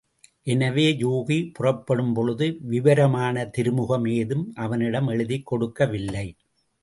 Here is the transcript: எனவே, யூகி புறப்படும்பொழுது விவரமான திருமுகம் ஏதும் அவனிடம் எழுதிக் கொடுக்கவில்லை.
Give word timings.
எனவே, 0.43 0.85
யூகி 0.93 1.51
புறப்படும்பொழுது 1.59 2.57
விவரமான 2.61 3.45
திருமுகம் 3.47 4.05
ஏதும் 4.05 4.51
அவனிடம் 4.55 5.07
எழுதிக் 5.07 5.45
கொடுக்கவில்லை. 5.45 6.27